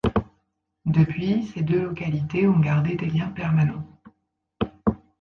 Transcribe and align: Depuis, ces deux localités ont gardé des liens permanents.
Depuis, 0.87 1.43
ces 1.45 1.61
deux 1.61 1.79
localités 1.83 2.47
ont 2.47 2.59
gardé 2.59 2.95
des 2.95 3.05
liens 3.05 3.29
permanents. 3.29 3.85